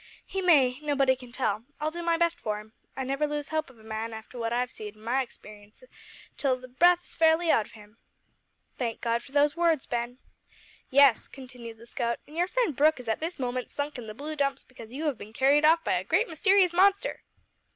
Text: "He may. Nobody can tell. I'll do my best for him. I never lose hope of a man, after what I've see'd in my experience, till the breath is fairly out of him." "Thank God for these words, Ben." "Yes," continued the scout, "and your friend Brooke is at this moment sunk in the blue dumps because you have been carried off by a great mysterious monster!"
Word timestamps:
"He 0.25 0.41
may. 0.41 0.79
Nobody 0.81 1.15
can 1.15 1.31
tell. 1.31 1.63
I'll 1.79 1.91
do 1.91 2.01
my 2.01 2.17
best 2.17 2.39
for 2.39 2.59
him. 2.59 2.73
I 2.97 3.03
never 3.03 3.27
lose 3.27 3.49
hope 3.49 3.69
of 3.69 3.77
a 3.77 3.83
man, 3.83 4.13
after 4.13 4.39
what 4.39 4.51
I've 4.51 4.71
see'd 4.71 4.95
in 4.95 5.03
my 5.03 5.21
experience, 5.21 5.83
till 6.37 6.57
the 6.57 6.67
breath 6.67 7.03
is 7.03 7.13
fairly 7.13 7.51
out 7.51 7.67
of 7.67 7.73
him." 7.73 7.97
"Thank 8.79 8.99
God 8.99 9.21
for 9.21 9.31
these 9.31 9.55
words, 9.55 9.85
Ben." 9.85 10.17
"Yes," 10.89 11.27
continued 11.27 11.77
the 11.77 11.85
scout, 11.85 12.17
"and 12.25 12.35
your 12.35 12.47
friend 12.47 12.75
Brooke 12.75 12.99
is 12.99 13.07
at 13.09 13.19
this 13.19 13.37
moment 13.37 13.69
sunk 13.69 13.99
in 13.99 14.07
the 14.07 14.15
blue 14.15 14.35
dumps 14.35 14.63
because 14.63 14.91
you 14.91 15.03
have 15.05 15.19
been 15.19 15.33
carried 15.33 15.65
off 15.65 15.83
by 15.83 15.93
a 15.93 16.03
great 16.03 16.27
mysterious 16.27 16.73
monster!" 16.73 17.21